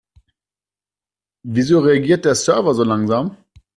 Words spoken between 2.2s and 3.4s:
der Server so langsam?